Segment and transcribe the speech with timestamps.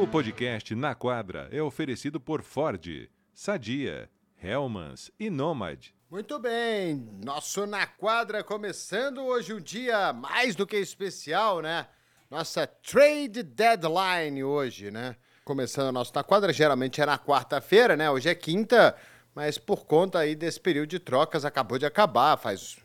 [0.00, 4.08] O podcast Na Quadra é oferecido por Ford, Sadia,
[4.42, 5.88] Helmans e Nomad.
[6.10, 11.86] Muito bem, nosso Na Quadra começando hoje um dia mais do que especial, né?
[12.30, 15.16] Nossa trade deadline hoje, né?
[15.44, 18.10] Começando o nosso Na Quadra, geralmente é na quarta-feira, né?
[18.10, 18.96] Hoje é quinta,
[19.34, 22.78] mas por conta aí desse período de trocas acabou de acabar, faz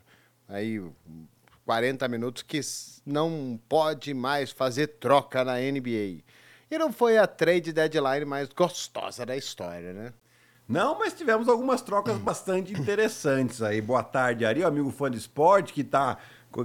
[0.46, 0.82] aí
[1.64, 2.60] 40 minutos que
[3.06, 6.25] não pode mais fazer troca na NBA.
[6.68, 10.12] E não foi a trade deadline mais gostosa da história, né?
[10.68, 13.80] Não, mas tivemos algumas trocas bastante interessantes aí.
[13.80, 16.18] Boa tarde, Ari, amigo fã de esporte que está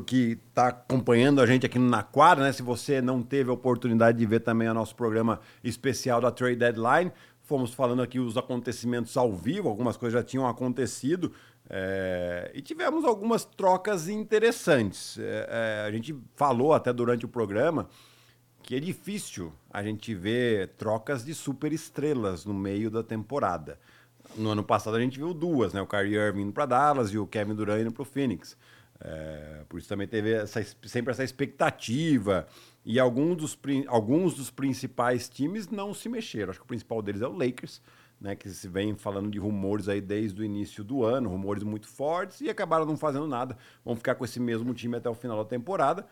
[0.08, 2.54] que tá acompanhando a gente aqui na quadra, né?
[2.54, 6.56] Se você não teve a oportunidade de ver também o nosso programa especial da Trade
[6.56, 7.12] Deadline,
[7.44, 11.34] fomos falando aqui os acontecimentos ao vivo, algumas coisas já tinham acontecido.
[11.70, 15.18] É, e tivemos algumas trocas interessantes.
[15.20, 17.88] É, a gente falou até durante o programa
[18.72, 23.78] que é difícil a gente ver trocas de super estrelas no meio da temporada.
[24.38, 25.82] No ano passado a gente viu duas, né?
[25.82, 28.56] O Kyrie Irving indo para Dallas e o Kevin Durant indo para o Phoenix.
[29.02, 32.48] É, por isso também teve essa, sempre essa expectativa.
[32.86, 36.52] E alguns dos, alguns dos principais times não se mexeram.
[36.52, 37.82] Acho que o principal deles é o Lakers,
[38.22, 41.90] né, que se vem falando de rumores aí desde o início do ano, rumores muito
[41.90, 43.58] fortes, e acabaram não fazendo nada.
[43.84, 46.08] Vão ficar com esse mesmo time até o final da temporada.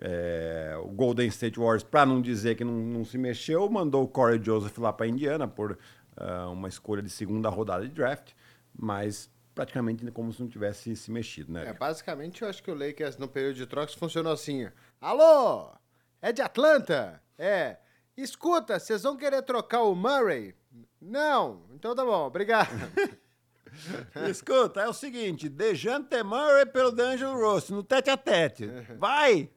[0.00, 4.08] É, o Golden State Warriors, para não dizer que não, não, se mexeu, mandou o
[4.08, 8.32] Corey Joseph lá para Indiana por uh, uma escolha de segunda rodada de draft,
[8.74, 11.68] mas praticamente como se não tivesse se mexido, né?
[11.68, 14.68] É, basicamente eu acho que o Lakers no período de trocas funcionou assim:
[15.00, 15.72] Alô,
[16.20, 17.22] é de Atlanta?
[17.38, 17.76] É.
[18.16, 20.54] Escuta, vocês vão querer trocar o Murray?
[21.00, 22.68] Não, então tá bom, obrigado.
[24.28, 28.66] Escuta, é o seguinte: Dejante Murray pelo D'Angelo Rossi, no tete a tete.
[28.98, 29.50] Vai!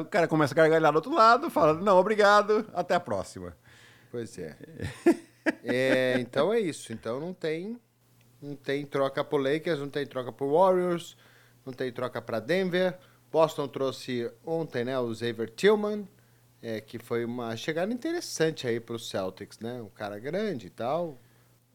[0.00, 3.56] O cara começa a gargalhar do outro lado, fala: não, obrigado, até a próxima.
[4.10, 4.56] Pois é.
[5.64, 6.92] é então é isso.
[6.92, 7.78] Então não tem,
[8.40, 11.16] não tem troca pro Lakers, não tem troca pro Warriors,
[11.64, 12.98] não tem troca para Denver.
[13.30, 16.08] Boston trouxe ontem, né, o Xavier Tillman
[16.62, 19.80] é, que foi uma chegada interessante aí para os Celtics, né?
[19.80, 21.20] Um cara grande e tal.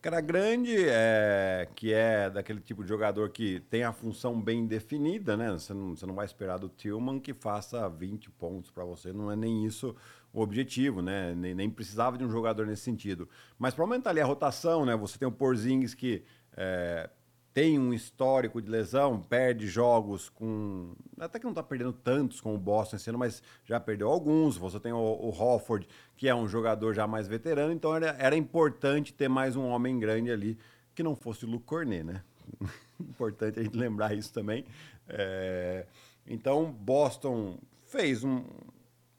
[0.05, 5.35] Cara grande, é, que é daquele tipo de jogador que tem a função bem definida,
[5.35, 5.51] né?
[5.53, 9.31] Você não, você não vai esperar do Tillman que faça 20 pontos para você, não
[9.31, 9.95] é nem isso
[10.31, 11.33] o objetivo, né?
[11.33, 13.27] Nem, nem precisava de um jogador nesse sentido.
[13.57, 14.95] Mas para aumentar ali a rotação, né?
[14.95, 16.23] Você tem o Porzingis que
[16.55, 17.09] é,
[17.55, 20.93] tem um histórico de lesão, perde jogos com.
[21.17, 24.57] Até que não está perdendo tantos com o Boston esse ano, mas já perdeu alguns.
[24.57, 28.35] Você tem o, o Hofford, que é um jogador já mais veterano, então era, era
[28.35, 30.59] importante ter mais um homem grande ali,
[30.93, 32.23] que não fosse o Luke Cornet, né?
[32.99, 34.65] importante a gente lembrar isso também.
[35.07, 35.85] É...
[36.27, 38.43] Então, Boston fez um,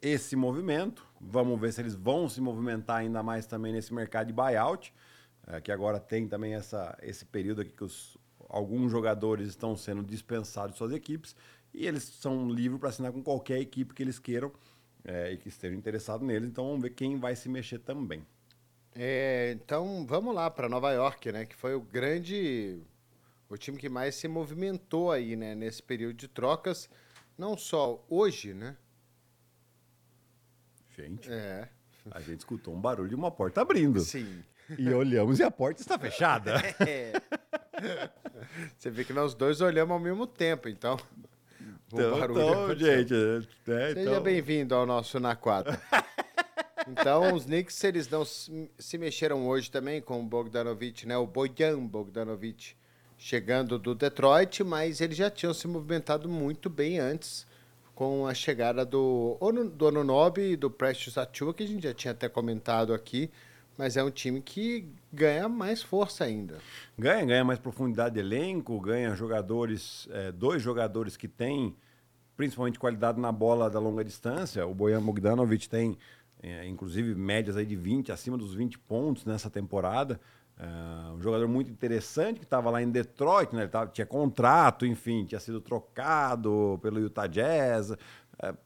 [0.03, 1.07] esse movimento.
[1.19, 4.93] Vamos ver se eles vão se movimentar ainda mais também nesse mercado de buyout.
[5.47, 8.17] É, que agora tem também essa, esse período aqui que os,
[8.49, 11.37] alguns jogadores estão sendo dispensados de suas equipes
[11.73, 14.53] e eles são livres para assinar com qualquer equipe que eles queiram
[15.05, 16.49] é, e que estejam interessados neles.
[16.49, 18.27] Então vamos ver quem vai se mexer também.
[18.95, 21.45] É, então vamos lá para Nova York, né?
[21.45, 22.81] Que foi o grande,
[23.49, 25.55] o time que mais se movimentou aí, né?
[25.55, 26.89] Nesse período de trocas,
[27.37, 28.77] não só hoje, né?
[30.97, 31.31] Gente.
[31.31, 31.69] É.
[32.11, 34.01] A gente escutou um barulho de uma porta abrindo.
[34.01, 34.43] Sim.
[34.78, 36.54] E olhamos e a porta está fechada.
[37.78, 38.09] É.
[38.78, 40.97] Você vê que nós dois olhamos ao mesmo tempo, então.
[41.93, 43.15] Então, então gente.
[43.69, 44.22] É, Seja então...
[44.22, 45.78] bem-vindo ao nosso Na Quadra.
[46.88, 51.16] Então, os Knicks, eles não se mexeram hoje também com o Bogdanovich, né?
[51.16, 52.77] O Bojan Bogdanovich
[53.19, 57.44] chegando do Detroit, mas eles já tinham se movimentado muito bem antes
[57.93, 59.37] com a chegada do,
[59.75, 63.31] do Anunobi e do Precious Atua, que a gente já tinha até comentado aqui
[63.77, 66.59] mas é um time que ganha mais força ainda.
[66.99, 71.77] Ganha, ganha mais profundidade de elenco, ganha jogadores, é, dois jogadores que têm
[72.37, 74.67] principalmente qualidade na bola da longa distância.
[74.67, 75.97] O Bojan Bogdanovic tem,
[76.43, 80.21] é, inclusive, médias aí de 20, acima dos 20 pontos nessa temporada.
[80.59, 83.63] É, um jogador muito interessante que estava lá em Detroit, né?
[83.63, 87.95] Ele tava, tinha contrato, enfim, tinha sido trocado pelo Utah Jazz.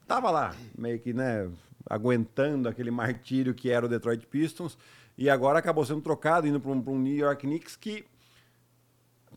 [0.01, 1.49] Estava é, lá, meio que, né,
[1.89, 4.77] aguentando aquele martírio que era o Detroit Pistons
[5.21, 8.03] e agora acabou sendo trocado, indo para um, um, New York Knicks que,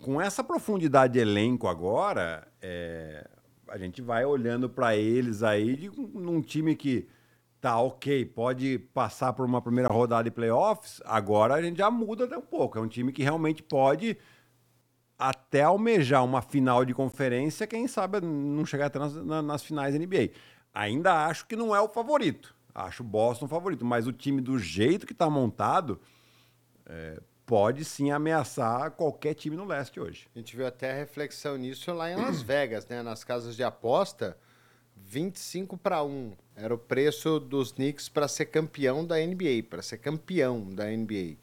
[0.00, 3.28] com essa profundidade de elenco agora, é,
[3.68, 7.06] a gente vai olhando para eles aí de, num time que
[7.60, 12.24] tá ok, pode passar por uma primeira rodada de playoffs, agora a gente já muda
[12.24, 12.78] até um pouco.
[12.78, 14.16] É um time que realmente pode
[15.18, 20.00] até almejar uma final de conferência, quem sabe não chegar até nas, nas finais da
[20.00, 20.30] NBA.
[20.72, 22.53] Ainda acho que não é o favorito.
[22.74, 26.00] Acho o Boston favorito, mas o time do jeito que está montado
[26.86, 30.28] é, pode sim ameaçar qualquer time no leste hoje.
[30.34, 33.02] A gente viu até a reflexão nisso lá em Las Vegas, né?
[33.02, 34.36] Nas casas de aposta,
[34.96, 39.98] 25 para 1 era o preço dos Knicks para ser campeão da NBA, para ser
[39.98, 41.36] campeão da NBA.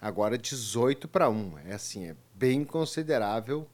[0.00, 1.58] Agora 18 para 1.
[1.66, 3.68] É assim, é bem considerável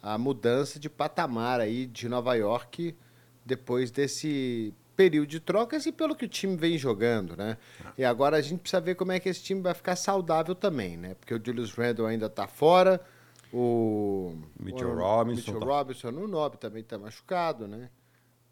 [0.00, 2.96] a mudança de patamar aí de Nova York
[3.44, 7.56] depois desse período de trocas e pelo que o time vem jogando, né?
[7.96, 10.96] E agora a gente precisa ver como é que esse time vai ficar saudável também,
[10.96, 11.14] né?
[11.14, 13.00] Porque o Julius Randle ainda está fora,
[13.52, 17.90] o Mitchell o, Robinson Mitchell tá- Robinson, o Nob também está machucado, né?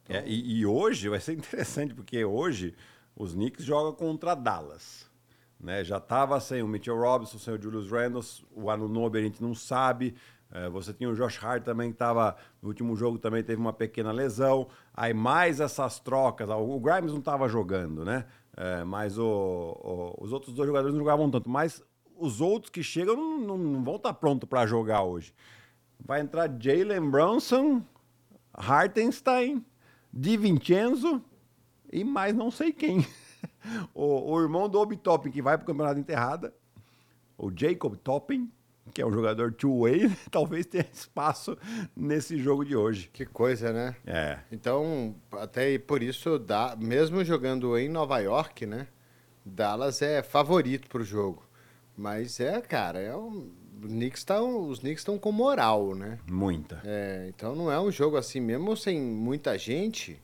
[0.09, 2.77] É, e, e hoje vai ser interessante, porque hoje
[3.17, 5.11] os Knicks jogam contra Dallas.
[5.59, 5.83] Né?
[5.83, 8.23] Já estava sem o Mitchell Robinson, sem o Julius Randle,
[8.55, 10.15] o Anunobi a gente não sabe.
[10.57, 13.75] É, você tinha o Josh Hart também, que estava no último jogo também teve uma
[13.75, 14.69] pequena lesão.
[14.95, 18.25] Aí mais essas trocas, o Grimes não estava jogando, né?
[18.57, 21.51] É, mas o- o- os outros dois jogadores não jogavam tanto.
[21.51, 21.85] Mas
[22.19, 25.35] os outros que chegam não, não- não vão estar prontos para jogar hoje.
[26.03, 27.83] Vai entrar Jalen Brunson,
[28.55, 29.63] Hartenstein,
[30.11, 31.23] Di Vincenzo
[31.93, 32.99] e mais não sei quem.
[33.95, 36.55] o, o irmão do Obi Toppin, que vai para o campeonato enterrada,
[37.37, 38.51] o Jacob Toppin,
[38.93, 41.57] que é um jogador two-way, talvez tenha espaço
[41.95, 43.11] nesse jogo de hoje.
[43.13, 43.97] Que coisa, né?
[44.07, 44.39] É.
[44.51, 48.89] Então, até por isso, dá, mesmo jogando em Nova York, né?
[49.45, 51.47] Dallas é favorito pro jogo.
[51.97, 53.51] Mas é, cara, é um,
[53.83, 56.19] o Knicks tá, os Knicks estão com moral, né?
[56.31, 56.81] Muita.
[56.85, 60.21] É, então não é um jogo assim, mesmo sem muita gente,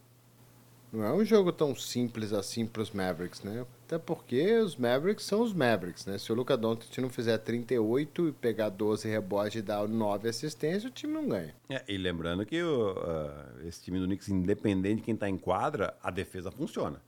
[0.92, 3.64] não é um jogo tão simples assim para os Mavericks, né?
[3.86, 6.18] Até porque os Mavericks são os Mavericks, né?
[6.18, 10.84] Se o Luca Doncic não fizer 38 e pegar 12 rebotes e dar 9 assistências,
[10.84, 11.54] o time não ganha.
[11.70, 15.38] É, e lembrando que o, ah, esse time do Knicks, independente de quem está em
[15.38, 17.00] quadra, a defesa funciona.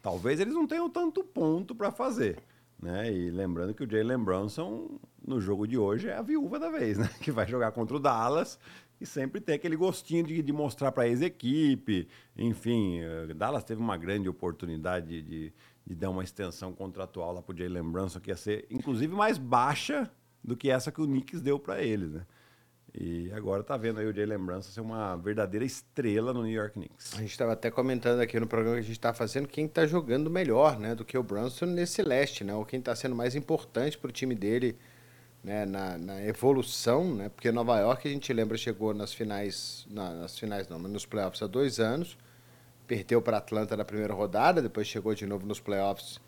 [0.00, 2.38] Talvez eles não tenham tanto ponto para fazer.
[2.80, 3.12] Né?
[3.12, 6.98] E lembrando que o Jalen Brunson, no jogo de hoje, é a viúva da vez,
[6.98, 7.08] né?
[7.22, 8.58] Que vai jogar contra o Dallas
[9.02, 12.08] e sempre tem aquele gostinho de, de mostrar para a ex-equipe.
[12.36, 15.52] Enfim, eh, Dallas teve uma grande oportunidade de,
[15.84, 19.38] de dar uma extensão contratual lá para o Jalen Brunson, que ia ser, inclusive, mais
[19.38, 20.08] baixa
[20.42, 22.26] do que essa que o Knicks deu para eles, né?
[22.94, 26.74] E agora tá vendo aí o Jalen Brunson ser uma verdadeira estrela no New York
[26.74, 27.14] Knicks.
[27.14, 29.86] A gente estava até comentando aqui no programa que a gente está fazendo quem está
[29.86, 33.34] jogando melhor, né, do que o Brunson nesse leste, né, ou quem está sendo mais
[33.34, 34.76] importante para o time dele,
[35.42, 40.14] né, na, na evolução, né, porque Nova York a gente lembra chegou nas finais, na-
[40.14, 42.16] nas finais não, mas nos playoffs há dois anos,
[42.86, 46.20] perdeu para Atlanta na primeira rodada, depois chegou de novo nos playoffs,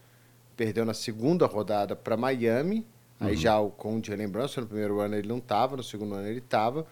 [0.57, 2.87] perdeu na segunda rodada para Miami,
[3.21, 3.73] aí já o-
[4.03, 6.85] Jalen Brunson no primeiro ano ele não estava, no segundo ano ele estava,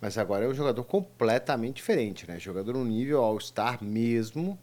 [0.00, 2.38] mas agora é um jogador completamente diferente, né?
[2.38, 4.58] Jogador no nível All-Star mesmo.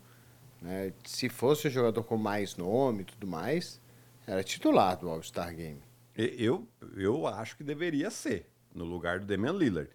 [0.61, 0.91] Né?
[1.05, 3.79] Se fosse um jogador com mais nome e tudo mais,
[4.25, 5.79] era titular do All-Star Game.
[6.17, 9.89] Eu, eu acho que deveria ser, no lugar do Damian Lillard.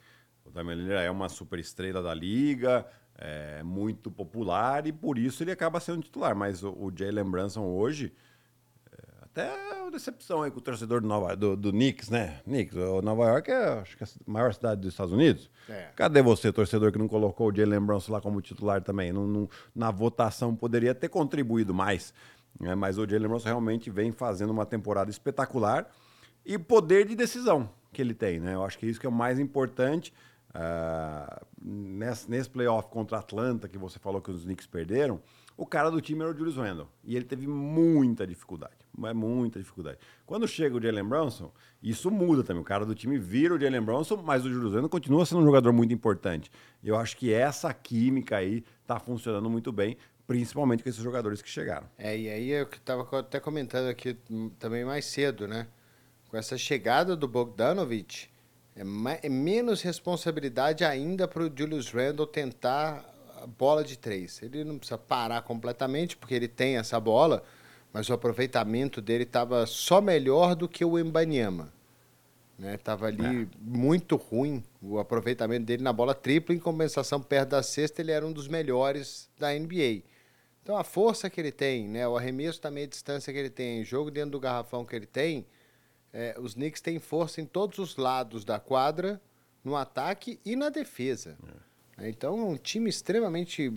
[0.44, 2.86] O Damian Lillard é uma super estrela da liga,
[3.16, 6.34] é muito popular e por isso ele acaba sendo titular.
[6.34, 8.12] Mas o, o Jalen Brunson hoje,
[8.92, 12.40] é, até uma decepção aí com o torcedor do, Nova, do, do Knicks, né?
[12.44, 15.50] Knicks, o Nova York é acho que a maior cidade dos Estados Unidos.
[15.68, 15.90] É.
[15.96, 19.12] Cadê você, torcedor, que não colocou o Jalen Brunson lá como titular também?
[19.12, 22.12] Não, não- na votação poderia ter contribuído mais.
[22.58, 22.74] né?
[22.74, 25.88] Mas o Jalen Brunson realmente vem fazendo uma temporada espetacular
[26.44, 28.54] e poder de decisão que ele tem, né?
[28.54, 30.12] Eu acho que isso que é o mais importante.
[30.54, 35.20] Ah, nesse, nesse playoff contra a Atlanta, que você falou que os Knicks perderam,
[35.56, 36.88] o cara do time era o Julius Randle.
[37.04, 38.76] E ele teve muita dificuldade.
[39.14, 39.98] Muita dificuldade.
[40.26, 41.50] Quando chega o Jalen Brunson,
[41.82, 42.60] isso muda também.
[42.60, 45.44] O cara do time vira o Jalen Brunson, mas o Julius Randle continua sendo um
[45.44, 46.50] jogador muito importante.
[46.82, 49.96] Eu acho que essa química aí tá funcionando muito bem,
[50.26, 51.86] principalmente com esses jogadores que chegaram.
[51.96, 55.66] É, e aí eu que estava até comentando aqui hum, também mais cedo, né?
[56.32, 58.30] Com essa chegada do Bogdanovich,
[58.74, 58.80] é,
[59.26, 63.04] é menos responsabilidade ainda para o Julius Randle tentar
[63.36, 64.40] a bola de três.
[64.42, 67.44] Ele não precisa parar completamente, porque ele tem essa bola,
[67.92, 71.70] mas o aproveitamento dele estava só melhor do que o Embanyama.
[72.58, 72.78] Né?
[72.78, 78.00] Tava ali muito ruim o aproveitamento dele na bola tripla, em compensação perto da cesta
[78.00, 80.02] ele era um dos melhores da NBA.
[80.62, 83.82] Então a força que ele tem, né, o arremesso também a distância que ele tem,
[83.82, 85.44] o jogo dentro do garrafão que ele tem,
[86.12, 89.20] é, os Knicks têm força em todos os lados da quadra,
[89.64, 91.36] no ataque e na defesa.
[91.98, 93.72] Então é um time extremamente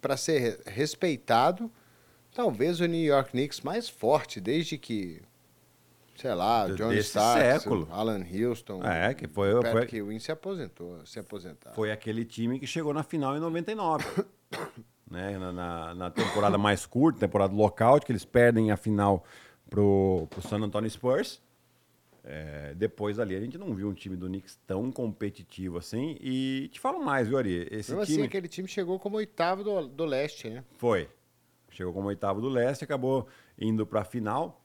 [0.00, 1.70] para ser re- respeitado,
[2.34, 5.22] talvez o New York Knicks mais forte desde que
[6.16, 7.88] sei lá, John Starks, século.
[7.90, 11.72] Alan Houston, É, que foi, Patrick foi, Ewing se aposentou, se aposentar.
[11.74, 14.04] foi aquele time que chegou na final em 99.
[15.10, 19.24] né, na, na, na temporada mais curta, temporada lockout, que eles perdem a final
[19.68, 21.42] pro, pro San Antonio Spurs.
[22.26, 26.16] É, depois ali a gente não viu um time do Knicks tão competitivo assim.
[26.20, 27.68] E te falo mais, viu, Ari?
[27.70, 30.64] Esse Mesmo time assim, aquele time chegou como oitavo do, do leste, né?
[30.78, 31.08] foi.
[31.70, 33.26] Chegou como oitavo do leste, acabou
[33.58, 34.64] indo para a final.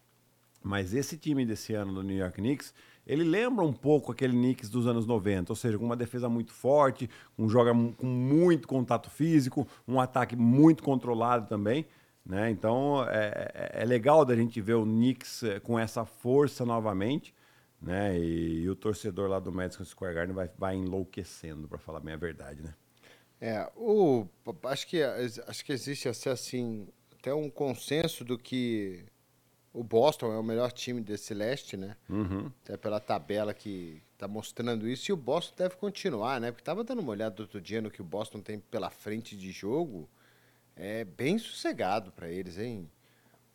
[0.62, 2.74] Mas esse time desse ano do New York Knicks,
[3.08, 6.54] ele lembra um pouco aquele Knicks dos anos 90, ou seja, com uma defesa muito
[6.54, 11.86] forte, um joga com muito contato físico, um ataque muito controlado também.
[12.26, 12.52] Né?
[12.52, 17.34] Então é, é- é legal da gente ver o Knicks eh, com essa força novamente.
[17.82, 18.20] Né?
[18.20, 22.18] E, o torcedor lá do Madison Square Garden vai, vai enlouquecendo, para falar bem a
[22.18, 22.62] verdade.
[22.62, 22.74] Né?
[23.40, 24.28] É, o,
[24.66, 29.06] acho, que, acho que existe assim, assim, até um consenso do que
[29.74, 31.96] o Boston é o melhor time desse leste, né?
[32.10, 32.52] Uhum.
[32.64, 35.10] Até pela tabela que está mostrando isso.
[35.10, 36.52] E o Boston deve continuar, né?
[36.52, 39.52] Porque estava dando uma olhada outro dia no que o Boston tem pela frente de
[39.52, 40.10] jogo.
[40.76, 42.90] É bem sossegado para eles, hein?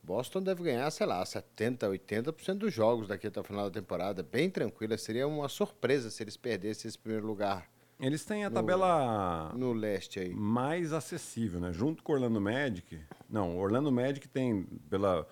[0.05, 4.23] Boston deve ganhar, sei lá, 70%, 80% dos jogos daqui até o final da temporada.
[4.23, 4.99] Bem tranquila.
[4.99, 7.67] Seria uma surpresa se eles perdessem esse primeiro lugar
[7.99, 10.35] Eles têm a No- tabela no leste aí.
[10.35, 11.73] mais acessível, né?
[11.73, 13.01] Junto com o Orlando Magic.
[13.31, 15.27] Não, o Orlando Magic tem pela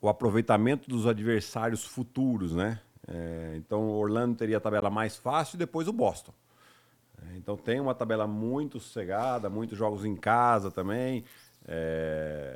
[0.00, 2.80] o aproveitamento dos adversários futuros, né?
[3.06, 6.34] É, então o Orlando teria a tabela mais fácil e depois o Boston.
[7.22, 11.24] É, então tem uma tabela muito sossegada, muitos jogos em casa também.
[11.64, 12.51] É,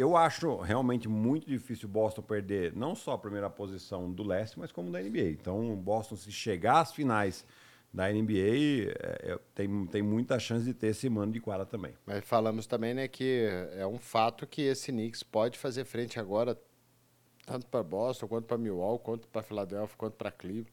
[0.00, 4.58] eu acho realmente muito difícil o Boston perder não só a primeira posição do leste,
[4.58, 5.30] mas como da NBA.
[5.30, 7.44] Então o Boston, se chegar às finais
[7.92, 11.94] da NBA, é, é, tem, tem muita chance de ter esse mano de quadra também.
[12.04, 16.58] Mas falamos também, né, que é um fato que esse Knicks pode fazer frente agora
[17.46, 20.72] tanto para Boston, quanto para Milwaukee, quanto para Philadelphia, quanto para Cleveland.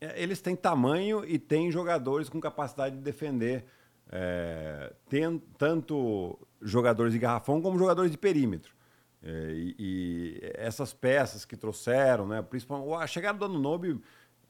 [0.00, 3.64] É, Eles têm tamanho e têm jogadores com capacidade de defender.
[4.12, 8.74] É, tem tanto jogadores de garrafão como jogadores de perímetro.
[9.22, 14.00] É, e, e essas peças que trouxeram, né, principalmente a chegada do Anunobi,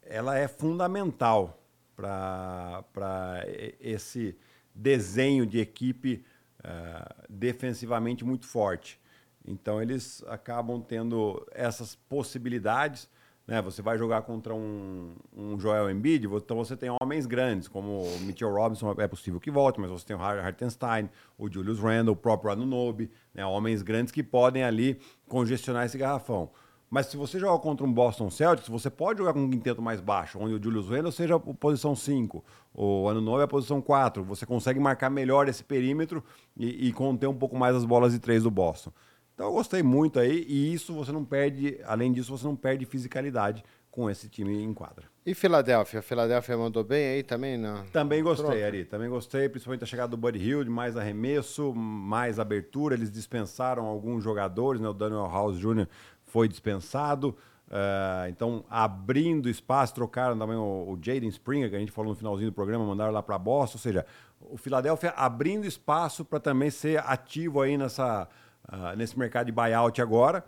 [0.02, 1.60] ela é fundamental
[1.96, 3.44] para
[3.80, 4.36] esse
[4.74, 6.24] desenho de equipe
[6.62, 9.00] ah, defensivamente muito forte.
[9.46, 13.08] Então eles acabam tendo essas possibilidades.
[13.50, 13.60] Né?
[13.62, 18.20] Você vai jogar contra um, um Joel Embiid, então você tem homens grandes, como o
[18.20, 22.12] Mitchell Robinson, é possível que volte, mas você tem o Har- Hartenstein, o Julius Randle,
[22.12, 23.44] o próprio Anunobi, né?
[23.44, 26.48] homens grandes que podem ali congestionar esse garrafão.
[26.88, 30.00] Mas se você jogar contra um Boston Celtics, você pode jogar com um quinteto mais
[30.00, 34.22] baixo, onde o Julius Randle seja a posição 5, o Anunobi é a posição 4.
[34.24, 36.22] Você consegue marcar melhor esse perímetro
[36.56, 38.92] e, e conter um pouco mais as bolas de três do Boston.
[39.40, 42.84] Então eu gostei muito aí, e isso você não perde, além disso, você não perde
[42.84, 45.06] fisicalidade com esse time em quadra.
[45.24, 46.02] E Filadélfia?
[46.02, 47.56] Filadélfia mandou bem aí também?
[47.56, 47.86] Não?
[47.86, 48.66] Também gostei, Troca.
[48.66, 48.84] Ari.
[48.84, 52.94] Também gostei, principalmente a chegada do Buddy Hield, mais arremesso, mais abertura.
[52.94, 54.90] Eles dispensaram alguns jogadores, né?
[54.90, 55.86] O Daniel House Jr.
[56.26, 57.34] foi dispensado.
[57.70, 62.16] Ah, então, abrindo espaço, trocaram também o, o Jaden Springer, que a gente falou no
[62.16, 63.78] finalzinho do programa, mandaram lá para Boston.
[63.78, 64.04] Ou seja,
[64.38, 68.28] o Philadelphia abrindo espaço para também ser ativo aí nessa,
[68.70, 70.44] ah, nesse mercado de buyout agora.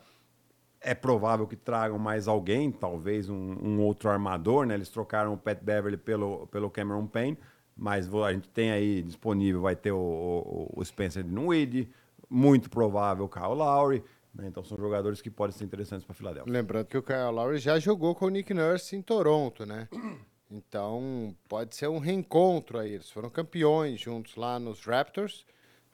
[0.80, 4.74] É provável que tragam mais alguém, talvez um, um outro armador, né?
[4.74, 7.38] Eles trocaram o Pat Beverly pelo, pelo Cameron Payne,
[7.76, 11.88] mas a gente tem aí disponível, vai ter o, o, o Spencer Dinwiddie,
[12.28, 14.02] muito provável o Kyle Lowry,
[14.34, 14.46] né?
[14.48, 16.52] Então são jogadores que podem ser interessantes para Filadélfia.
[16.52, 19.88] Lembrando que o Kyle Lowry já jogou com o Nick Nurse em Toronto, né?
[20.54, 22.92] Então pode ser um reencontro aí.
[22.92, 25.46] Eles foram campeões juntos lá nos Raptors.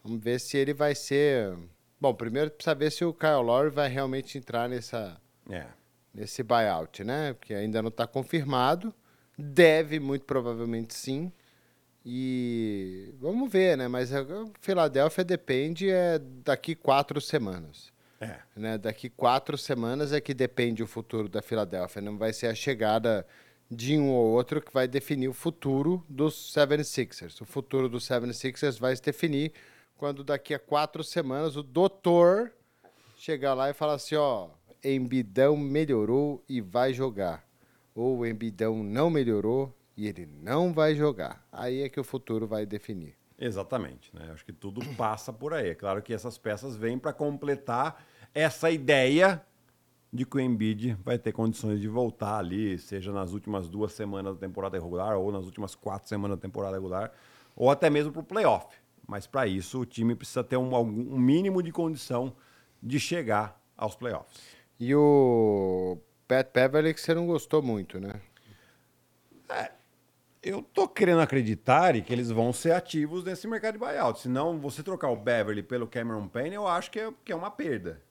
[0.02, 1.56] Vamos ver se ele vai ser.
[2.00, 5.66] Bom, primeiro precisa ver se o Kyle Lowry vai realmente entrar nessa, É.
[6.14, 7.32] nesse buyout, né?
[7.34, 8.94] Porque ainda não está confirmado.
[9.36, 11.32] Deve, muito provavelmente sim.
[12.04, 13.88] E vamos ver, né?
[13.88, 14.24] Mas a
[14.60, 17.92] Filadélfia depende é, daqui quatro semanas.
[18.20, 18.36] É.
[18.56, 18.78] Né?
[18.78, 22.00] Daqui quatro semanas é que depende o futuro da Filadélfia.
[22.02, 23.26] Não vai ser a chegada
[23.70, 27.40] de um ou outro que vai definir o futuro dos 76ers.
[27.40, 29.52] O futuro dos 76ers vai se definir
[29.98, 32.52] quando daqui a quatro semanas o doutor
[33.16, 34.48] chegar lá e falar assim, ó,
[34.82, 37.44] Embidão melhorou e vai jogar.
[37.96, 41.44] Ou o Embidão não melhorou e ele não vai jogar.
[41.50, 43.16] Aí é que o futuro vai definir.
[43.36, 44.30] Exatamente, né?
[44.32, 45.70] Acho que tudo passa por aí.
[45.70, 49.44] É claro que essas peças vêm para completar essa ideia
[50.12, 54.34] de que o Embiid vai ter condições de voltar ali, seja nas últimas duas semanas
[54.34, 57.12] da temporada regular ou nas últimas quatro semanas da temporada regular,
[57.56, 58.68] ou até mesmo para o playoff.
[59.08, 62.36] Mas para isso o time precisa ter um, um mínimo de condição
[62.82, 64.38] de chegar aos playoffs.
[64.78, 65.96] E o
[66.28, 68.20] Pat Beverly que você não gostou muito, né?
[70.42, 74.20] Eu tô querendo acreditar e que eles vão ser ativos nesse mercado de buyout.
[74.20, 77.50] Senão, você trocar o Beverly pelo Cameron Payne, eu acho que é, que é uma
[77.50, 78.02] perda.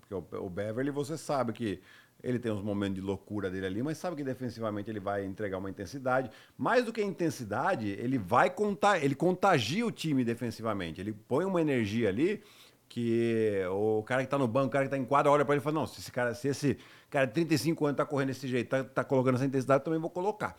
[0.00, 1.80] Porque o, o Beverly, você sabe que
[2.22, 5.58] ele tem uns momentos de loucura dele ali, mas sabe que defensivamente ele vai entregar
[5.58, 6.30] uma intensidade.
[6.56, 11.00] Mais do que intensidade, ele vai contar, ele contagia o time defensivamente.
[11.00, 12.42] Ele põe uma energia ali
[12.88, 15.54] que o cara que tá no banco, o cara que tá em quadra, olha para
[15.54, 18.28] ele e fala: Não, se esse cara, se esse cara de 35 anos tá correndo
[18.28, 20.56] desse jeito, tá, tá colocando essa intensidade, também vou colocar.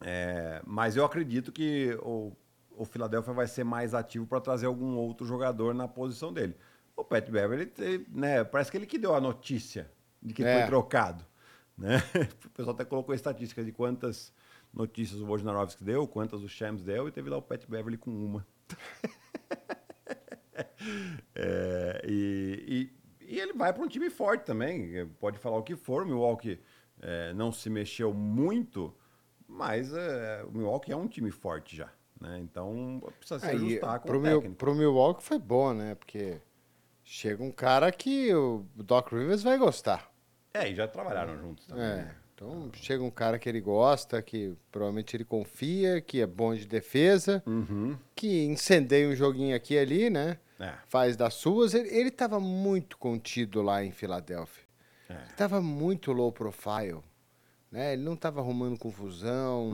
[0.00, 2.32] É, mas eu acredito que o,
[2.70, 6.54] o Philadelphia vai ser mais ativo para trazer algum outro jogador na posição dele.
[6.94, 7.72] O Pat Beverly,
[8.10, 9.90] né, parece que ele que deu a notícia
[10.22, 10.58] de que é.
[10.58, 11.24] foi trocado.
[11.76, 11.96] Né?
[12.46, 14.32] O pessoal até colocou estatísticas de quantas
[14.72, 18.10] notícias o Wojnarowski deu, quantas o Shams deu, e teve lá o Pat Beverly com
[18.10, 18.46] uma.
[21.34, 25.06] é, e, e, e, ele vai para um time forte também.
[25.20, 26.02] Pode falar o que for.
[26.02, 26.58] O Milwaukee
[27.00, 28.94] é, não se mexeu muito,
[29.46, 31.90] mas é, o Milwaukee é um time forte já.
[32.20, 32.38] Né?
[32.40, 34.56] Então precisa se ajustar com o técnico.
[34.56, 35.94] Para o Milwaukee foi bom, né?
[35.94, 36.40] Porque
[37.06, 40.10] chega um cara que o Doc Rivers vai gostar.
[40.52, 41.84] É, e já trabalharam juntos também.
[41.84, 41.96] É.
[41.96, 42.14] Né?
[42.34, 46.66] Então chega um cara que ele gosta, que provavelmente ele confia, que é bom de
[46.66, 47.96] defesa, uhum.
[48.14, 50.36] que incendeia um joguinho aqui e ali, né?
[50.58, 50.74] É.
[50.86, 51.72] Faz das suas.
[51.72, 54.64] Ele estava muito contido lá em Filadélfia.
[55.08, 55.14] É.
[55.14, 57.00] Ele estava muito low profile.
[57.70, 57.94] Né?
[57.94, 59.72] Ele não estava arrumando confusão.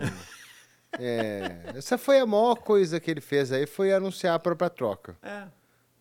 [0.99, 5.17] é, essa foi a maior coisa que ele fez aí, foi anunciar a própria troca.
[5.23, 5.47] É,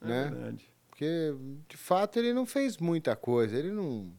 [0.01, 0.23] é né?
[0.29, 0.71] verdade.
[1.01, 1.36] Porque,
[1.67, 3.58] de fato, ele não fez muita coisa.
[3.58, 4.13] Ele não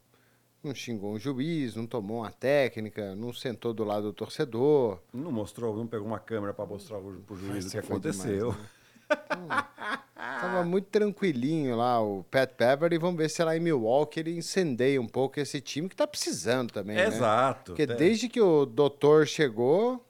[0.64, 5.00] não xingou um juiz, não tomou uma técnica, não sentou do lado do torcedor.
[5.12, 8.50] Não mostrou, não pegou uma câmera para mostrar pro juiz o que aconteceu.
[8.50, 10.02] Demais, né?
[10.16, 12.98] tava muito tranquilinho lá o Pat Beverly.
[12.98, 16.72] Vamos ver se lá em Milwaukee ele incendeia um pouco esse time que tá precisando
[16.72, 16.96] também.
[16.96, 17.06] Né?
[17.06, 17.72] Exato.
[17.72, 17.94] Porque é.
[17.94, 20.04] desde que o doutor chegou.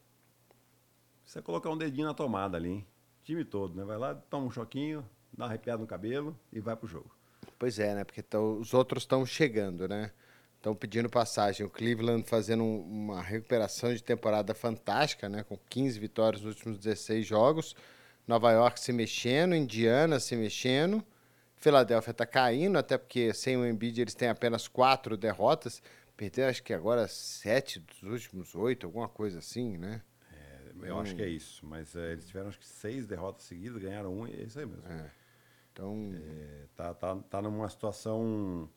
[1.23, 2.87] Você colocar um dedinho na tomada ali, hein?
[3.25, 3.85] Time todo, né?
[3.85, 7.11] Vai lá, toma um choquinho, dá uma arrepiada no cabelo e vai pro jogo.
[7.59, 8.05] Pois é, né?
[8.05, 10.11] Porque tão, os outros estão chegando, né?
[10.57, 11.67] Estão pedindo passagem.
[11.67, 15.43] O Cleveland fazendo uma recuperação de temporada fantástica, né?
[15.43, 17.75] Com 15 vitórias nos últimos 16 jogos.
[18.27, 21.05] Nova York se mexendo, Indiana se mexendo.
[21.57, 25.83] Filadélfia está caindo, até porque sem o Embiid eles têm apenas quatro derrotas.
[26.17, 30.03] Perderam, acho que agora sete dos últimos oito, alguma coisa assim, né?
[30.33, 31.65] É, eu acho que é isso.
[31.65, 34.67] Mas é, eles tiveram acho que seis derrotas seguidas, ganharam um e é isso aí
[34.67, 34.87] mesmo.
[34.89, 35.11] É.
[35.73, 36.13] Então.
[36.15, 38.69] É, tá, tá, tá numa situação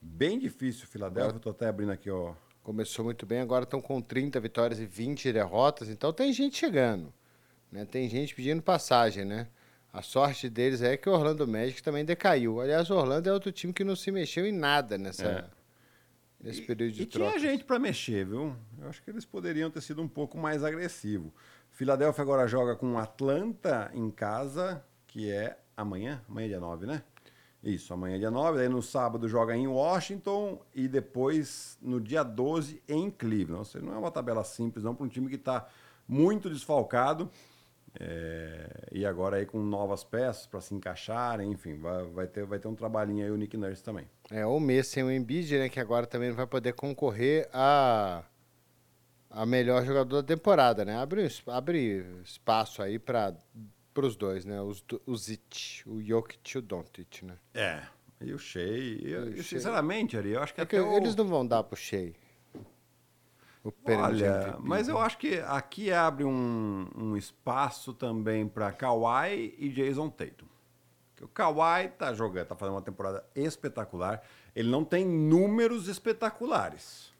[0.00, 1.36] Bem difícil, Filadélfia.
[1.36, 2.34] Estou até abrindo aqui, ó.
[2.62, 7.12] Começou muito bem, agora estão com 30 vitórias e 20 derrotas, então tem gente chegando.
[7.72, 7.84] Né?
[7.84, 9.48] Tem gente pedindo passagem, né?
[9.92, 12.60] A sorte deles é que o Orlando Magic também decaiu.
[12.60, 15.44] Aliás, o Orlando é outro time que não se mexeu em nada nessa, é.
[16.38, 17.40] nesse período de e trocas.
[17.40, 18.54] tinha gente para mexer, viu?
[18.78, 21.32] Eu acho que eles poderiam ter sido um pouco mais agressivos.
[21.70, 27.02] Filadélfia agora joga com Atlanta em casa, que é amanhã, amanhã é dia 9, né?
[27.62, 32.22] Isso, amanhã é dia 9, aí no sábado joga em Washington e depois no dia
[32.22, 33.60] 12 em Cleveland.
[33.60, 35.66] Ou seja, não é uma tabela simples, não, para um time que está
[36.06, 37.30] muito desfalcado.
[37.98, 42.58] É, e agora aí com novas peças para se encaixarem, enfim, vai, vai, ter, vai
[42.58, 44.06] ter um trabalhinho aí o Nick Nurse também.
[44.30, 48.22] É, o mês sem o Embiid, né, que agora também vai poder concorrer a,
[49.30, 50.96] a melhor jogador da temporada, né?
[50.96, 53.34] Abre, abre espaço aí para
[53.98, 54.60] para os dois, né?
[54.62, 57.36] Os, os It, o Jokic e o Doncic, né?
[57.52, 57.82] É.
[58.20, 58.62] E o Shea.
[58.62, 62.12] Eu, sinceramente, Ari, eu acho que, é que eles não vão dar pro Shea.
[63.64, 69.68] O Olha, mas eu acho que aqui abre um, um espaço também para Kawhi e
[69.68, 70.46] Jason Tatum.
[71.20, 74.22] o Kawhi tá jogando, tá fazendo uma temporada espetacular.
[74.54, 77.12] Ele não tem números espetaculares.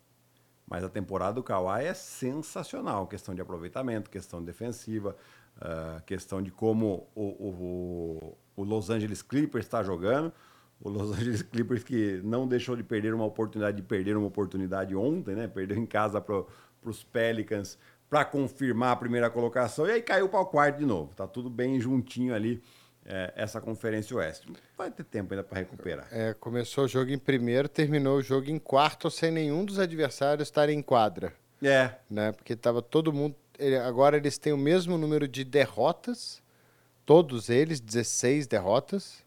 [0.69, 3.07] Mas a temporada do Kawhi é sensacional.
[3.07, 5.17] Questão de aproveitamento, questão defensiva
[5.61, 10.33] a questão de como o, o, o Los Angeles Clippers está jogando.
[10.81, 14.95] O Los Angeles Clippers que não deixou de perder uma oportunidade de perder uma oportunidade
[14.95, 15.49] ontem, né?
[15.49, 16.45] Perdeu em casa para
[16.85, 17.79] os Pelicans
[18.09, 21.13] para confirmar a primeira colocação e aí caiu para o quarto de novo.
[21.15, 22.63] Tá tudo bem juntinho ali
[23.09, 24.53] é, essa Conferência Oeste.
[24.77, 26.07] Vai ter tempo ainda para recuperar.
[26.13, 30.47] É, começou o jogo em primeiro, terminou o jogo em quarto sem nenhum dos adversários
[30.47, 31.33] estar em quadra.
[31.63, 31.95] É.
[32.09, 32.33] Né?
[32.33, 33.35] Porque tava todo mundo
[33.85, 36.41] agora eles têm o mesmo número de derrotas,
[37.05, 39.25] todos eles, 16 derrotas,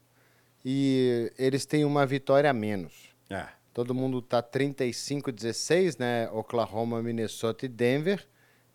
[0.63, 3.09] e eles têm uma vitória a menos.
[3.29, 3.47] É.
[3.73, 6.29] Todo mundo tá 35-16, né?
[6.31, 8.25] Oklahoma, Minnesota e Denver.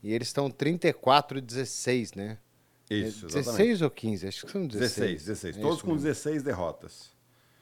[0.02, 2.38] E eles estão 34-16, né?
[2.90, 3.84] Isso, 16 exatamente.
[3.84, 4.28] ou 15?
[4.28, 5.24] Acho que são 16.
[5.24, 5.56] 16, 16.
[5.56, 7.10] É Todos com 16 derrotas.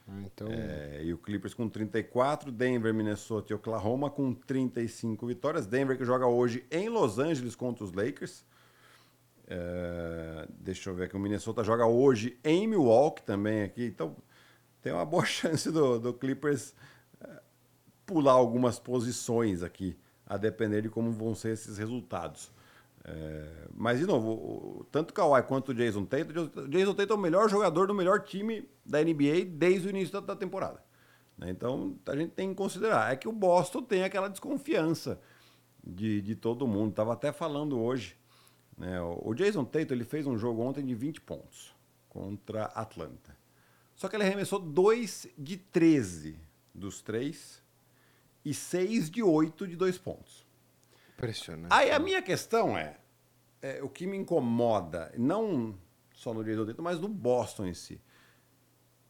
[0.06, 5.66] Ah, Então, É, e o Clippers com 34, Denver, Minnesota e Oklahoma com 35 vitórias.
[5.66, 8.44] Denver que joga hoje em Los Angeles contra os Lakers.
[9.46, 13.84] É, deixa eu ver aqui, o Minnesota joga hoje em Milwaukee também aqui.
[13.84, 14.16] Então
[14.82, 16.74] tem uma boa chance do, do Clippers
[17.20, 17.40] é,
[18.06, 22.50] pular algumas posições aqui, a depender de como vão ser esses resultados.
[23.06, 24.30] É, mas, de novo,
[24.80, 27.86] o- tanto o Kawhi quanto o Jason Tatum, o Jason Tatum é o melhor jogador
[27.86, 30.82] do melhor time da NBA desde o início da, da temporada.
[31.36, 31.50] né?
[31.50, 33.12] Então, a gente tem que considerar.
[33.12, 35.20] É que o Boston tem aquela desconfiança
[35.86, 36.90] de, de todo mundo.
[36.90, 38.16] Estava até falando hoje.
[38.78, 39.00] né?
[39.02, 41.74] O Jason Tatum ele fez um jogo ontem de 20 pontos
[42.08, 43.36] contra Atlanta.
[43.94, 46.38] Só que ele arremessou 2 de 13
[46.74, 47.62] dos três
[48.44, 50.43] e 6 de 8 de 2 pontos.
[51.14, 51.72] Impressionante.
[51.72, 52.96] Aí a minha questão é,
[53.62, 55.78] é, o que me incomoda, não
[56.14, 58.00] só no Jason Tatum, mas no Boston em si.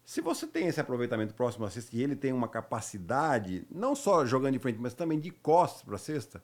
[0.05, 4.25] Se você tem esse aproveitamento próximo à cesta e ele tem uma capacidade, não só
[4.27, 6.43] jogando de frente, mas também de costas para a cesta,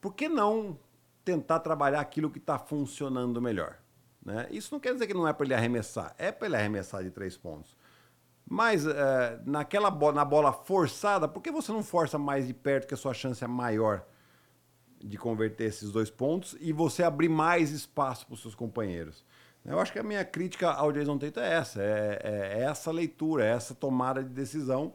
[0.00, 0.78] por que não
[1.24, 3.78] tentar trabalhar aquilo que está funcionando melhor?
[4.24, 4.48] Né?
[4.50, 7.10] Isso não quer dizer que não é para ele arremessar, é para ele arremessar de
[7.10, 7.76] três pontos.
[8.44, 12.88] Mas é, naquela bola, na bola forçada, por que você não força mais de perto
[12.88, 14.04] que a sua chance é maior
[15.02, 19.24] de converter esses dois pontos e você abrir mais espaço para os seus companheiros?
[19.64, 22.90] Eu acho que a minha crítica ao Jason Tatum é essa, é, é- é essa
[22.90, 24.94] leitura, é essa tomada de decisão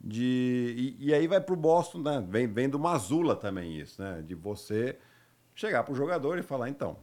[0.00, 2.24] de e, e aí vai para o Boston, né?
[2.28, 4.22] Vem, vem do Mazula também isso, né?
[4.22, 4.98] De você
[5.54, 6.98] chegar para o jogador e falar, então,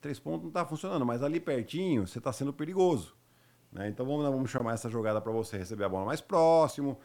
[0.00, 3.14] três pontos não está funcionando, mas ali pertinho você está sendo perigoso.
[3.72, 3.88] né?
[3.88, 6.98] Então vamos, vamos chamar essa jogada para você receber a bola mais próximo.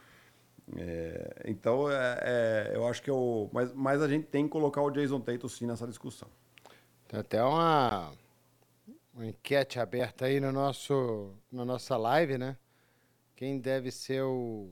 [0.78, 3.50] É, então é, é, eu acho que eu.
[3.52, 6.30] Mas, mas a gente tem que colocar o Jason Tatum sim nessa discussão.
[7.08, 8.14] Tem até uma,
[9.14, 12.58] uma enquete aberta aí no nosso, na nossa live, né?
[13.36, 14.70] Quem deve ser o.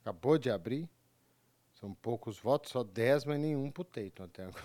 [0.00, 0.88] Acabou de abrir.
[1.78, 4.64] São poucos votos, só 10, mas nenhum pro Tatum até agora.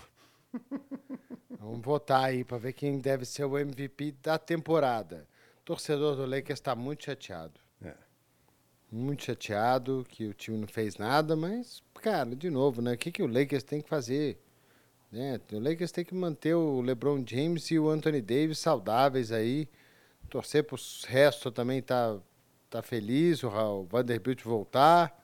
[1.59, 5.27] Vamos votar aí para ver quem deve ser o MVP da temporada.
[5.59, 7.59] O torcedor do Lakers está muito chateado.
[7.81, 7.93] É.
[8.95, 12.93] Muito chateado que o time não fez nada, mas, cara, de novo, né?
[12.93, 14.39] O que, que o Lakers tem que fazer?
[15.13, 15.39] né?
[15.51, 19.69] O Lakers tem que manter o LeBron James e o Anthony Davis saudáveis aí.
[20.27, 22.17] Torcer para o resto também tá,
[22.69, 25.23] tá feliz, o o Vanderbilt voltar,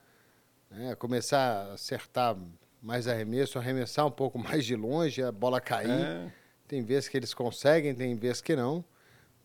[0.69, 0.93] né?
[0.95, 2.38] começar a acertar
[2.82, 5.89] mais arremesso, arremessar um pouco mais de longe, a bola cair.
[5.89, 6.32] É.
[6.67, 8.86] Tem vezes que eles conseguem, tem vezes que não.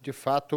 [0.03, 0.57] De fato,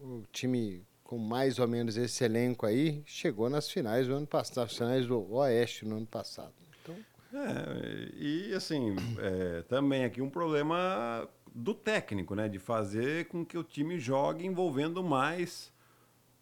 [0.00, 4.58] o time com mais ou menos esse elenco aí chegou nas finais do ano passado,
[4.58, 6.52] nas finais do Oeste no ano passado.
[6.80, 6.96] Então,
[7.34, 12.48] É, e assim, é, também aqui um problema do técnico, né?
[12.48, 15.72] De fazer com que o time jogue envolvendo mais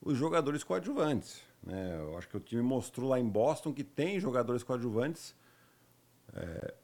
[0.02, 1.40] os jogadores coadjuvantes.
[1.62, 1.96] Né?
[1.98, 5.34] Eu acho que o time mostrou lá em Boston que tem jogadores coadjuvantes
[6.34, 6.74] é,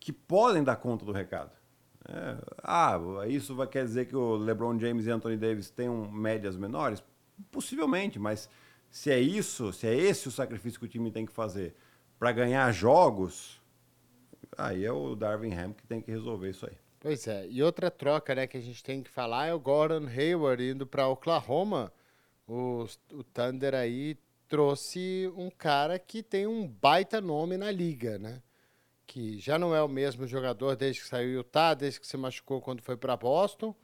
[0.00, 1.52] que podem dar conta do recado.
[2.08, 6.56] É, ah, isso vai quer dizer que o LeBron James e Anthony Davis tenham médias
[6.56, 7.04] menores?
[7.50, 8.48] Possivelmente, mas
[8.90, 11.74] se é isso, se é esse o sacrifício que o time tem que fazer
[12.18, 13.60] para ganhar jogos,
[14.56, 16.76] aí é o Darvin Ham que tem que resolver isso aí.
[16.98, 20.06] Pois é, e outra troca né, que a gente tem que falar é o Gordon
[20.06, 21.92] Hayward indo para Oklahoma.
[22.48, 24.16] O, o Thunder aí
[24.48, 28.42] trouxe um cara que tem um baita nome na liga, né?
[29.06, 32.16] Que já não é o mesmo jogador desde que saiu do Utah, desde que se
[32.16, 33.74] machucou quando foi para Boston.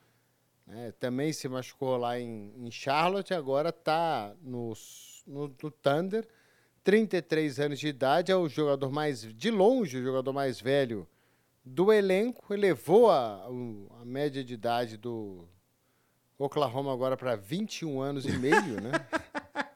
[0.66, 0.92] Né?
[0.98, 4.72] Também se machucou lá em, em Charlotte, agora está no,
[5.26, 6.26] no, no Thunder.
[6.84, 11.06] 33 anos de idade, é o jogador mais, de longe, o jogador mais velho
[11.64, 15.46] do elenco, elevou a, a média de idade do
[16.36, 18.92] Oklahoma agora para 21 anos e meio, né?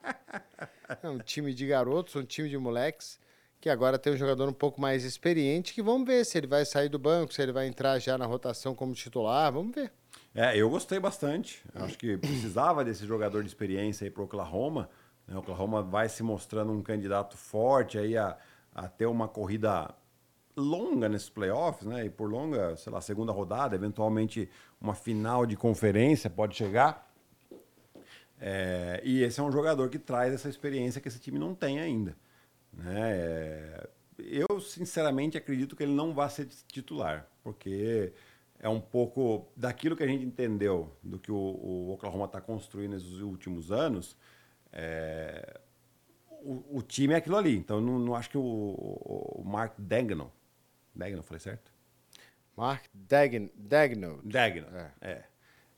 [1.03, 3.19] É um time de garotos, um time de moleques,
[3.59, 6.63] que agora tem um jogador um pouco mais experiente, que vamos ver se ele vai
[6.63, 9.91] sair do banco, se ele vai entrar já na rotação como titular, vamos ver.
[10.33, 11.63] É, eu gostei bastante.
[11.73, 14.89] Acho que precisava desse jogador de experiência aí para Oklahoma.
[15.27, 15.35] né?
[15.35, 18.37] O Oklahoma vai se mostrando um candidato forte aí a,
[18.73, 19.93] a ter uma corrida
[20.55, 22.05] longa nesses playoffs, né?
[22.05, 24.49] E por longa, sei lá, segunda rodada, eventualmente
[24.81, 27.07] uma final de conferência pode chegar.
[28.39, 31.79] É, e esse é um jogador que traz essa experiência que esse time não tem
[31.79, 32.15] ainda.
[32.73, 32.95] Né?
[32.95, 38.13] É, eu, sinceramente, acredito que ele não vai ser titular, porque
[38.59, 42.91] é um pouco daquilo que a gente entendeu do que o, o Oklahoma está construindo
[42.91, 44.17] nesses últimos anos.
[44.71, 45.59] é,
[46.41, 47.55] o, o time é aquilo ali.
[47.57, 50.31] Então, não, não acho que o, o Mark Dagno.
[50.95, 51.71] Dagno, falei certo?
[52.55, 54.19] Mark Dagn, Dagno.
[54.23, 54.67] Dagno.
[54.75, 54.91] É.
[55.01, 55.23] É.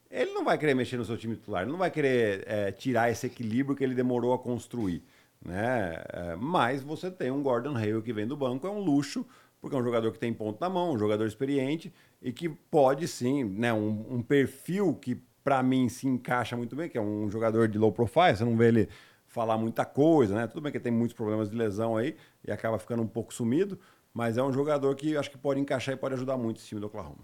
[0.10, 3.12] ele não vai querer mexer no seu time titular, ele não vai querer é, tirar
[3.12, 5.04] esse equilíbrio que ele demorou a construir.
[5.44, 6.02] Né?
[6.13, 9.26] É, mas você tem um Gordon Hayward que vem do banco, é um luxo,
[9.62, 13.08] porque é um jogador que tem ponto na mão, um jogador experiente e que pode
[13.08, 17.30] sim, né, um, um perfil que para mim se encaixa muito bem, que é um
[17.30, 18.89] jogador de low profile, você não vê ele
[19.28, 20.48] falar muita coisa, né?
[20.48, 23.80] Tudo bem que tem muitos problemas de lesão aí e acaba ficando um pouco sumido,
[24.13, 26.82] mas é um jogador que acho que pode encaixar e pode ajudar muito esse time
[26.82, 27.19] do Oklahoma.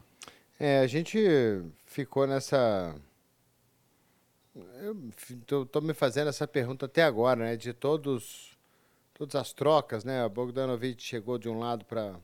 [0.60, 1.20] É, a gente
[1.86, 2.96] ficou nessa.
[4.82, 4.96] Eu
[5.46, 7.56] tô, tô me fazendo essa pergunta até agora, né?
[7.58, 8.55] De todos,
[9.16, 10.28] todas as trocas, né?
[10.30, 12.20] Bogdanovich chegou de um lado para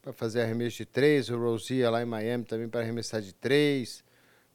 [0.00, 4.04] para fazer arremesso de três, o Rosia lá em Miami também para arremessar de três,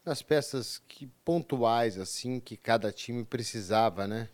[0.05, 4.29] nas peças que pontuais assim que cada time precisava, né?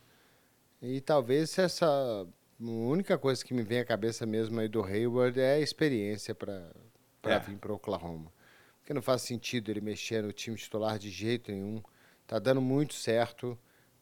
[0.80, 5.39] E talvez essa a única coisa que me vem à cabeça mesmo aí do Hayward
[5.39, 6.71] é a experiência para
[7.19, 7.39] para é.
[7.39, 8.32] vir para Oklahoma.
[8.80, 11.82] Porque não faz sentido ele mexer no time titular de jeito nenhum.
[12.27, 13.58] Tá dando muito certo.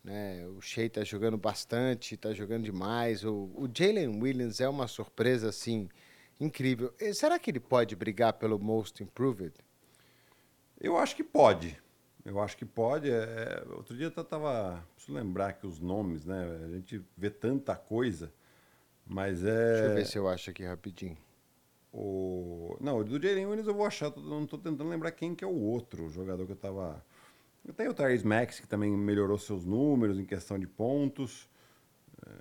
[0.06, 0.46] Né?
[0.50, 3.26] O Shea tá jogando bastante, tá jogando demais.
[3.26, 5.90] O, o Jalen Williams é uma surpresa assim
[6.40, 6.94] incrível.
[7.00, 9.56] E será que ele pode brigar pelo Most Improved?
[10.80, 11.82] Eu acho que pode.
[12.24, 13.10] Eu acho que pode.
[13.10, 13.64] É...
[13.72, 14.86] Outro dia eu tava.
[14.94, 16.62] Preciso lembrar que os nomes, né?
[16.64, 18.32] A gente vê tanta coisa,
[19.08, 19.72] mas é.
[19.72, 21.18] Deixa eu ver se eu acho aqui rapidinho.
[21.92, 22.78] O...
[22.80, 25.62] Não, do Jalen Williams eu vou achar, não estou tentando lembrar quem que é o
[25.62, 27.04] outro jogador que eu estava.
[27.74, 31.50] Tem o Tyrese Max, que também melhorou seus números em questão de pontos.
[32.26, 32.32] É,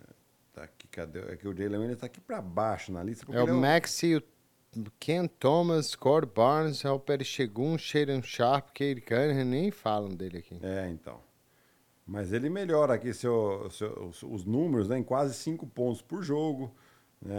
[0.53, 1.21] tá aqui, cadê?
[1.21, 3.25] É que o Jalen Williams está aqui para baixo na lista.
[3.31, 4.23] É o, é o Max e o
[4.99, 10.59] Ken Thomas, Cord Barnes, Alper Chegun, Shaden Sharp, Cade Cunningham, nem falam dele aqui.
[10.63, 11.21] É, então.
[12.07, 16.75] Mas ele melhora aqui seu, seu, os números né, em quase 5 pontos por jogo
[17.25, 17.35] né,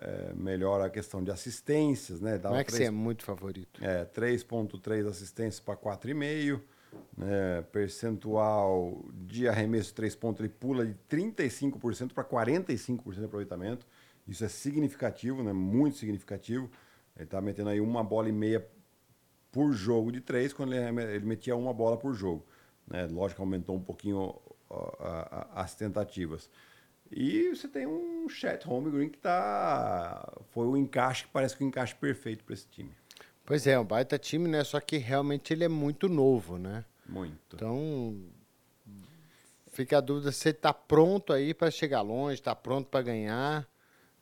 [0.00, 2.20] é, melhora a questão de assistências.
[2.20, 3.82] Né, é que 3, você é muito favorito?
[3.82, 6.60] É, 3,3 assistências para 4,5.
[7.16, 13.86] Né, percentual de arremesso de 3 pontos, ele pula de 35% para 45% de aproveitamento.
[14.26, 16.70] Isso é significativo, né, muito significativo.
[17.14, 18.66] Ele está metendo aí uma bola e meia
[19.52, 22.44] por jogo de três, quando ele, ele metia uma bola por jogo.
[22.88, 23.06] Né?
[23.06, 24.34] Lógico que aumentou um pouquinho
[25.54, 26.50] as tentativas.
[27.10, 30.32] E você tem um Chet Holmgren que tá.
[30.50, 32.90] Foi o encaixe que parece que o encaixe perfeito para esse time.
[33.44, 34.64] Pois é, um baita time, né?
[34.64, 36.84] Só que realmente ele é muito novo, né?
[37.06, 37.54] Muito.
[37.56, 38.16] Então,
[39.70, 43.68] fica a dúvida se ele está pronto aí para chegar longe, está pronto para ganhar.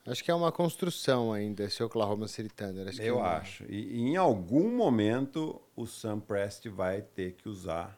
[0.05, 2.89] Acho que é uma construção ainda esse Oklahoma City Thunder.
[2.89, 3.63] Acho Eu acho.
[3.69, 7.97] E, e, em algum momento o Sam Prest vai ter que usar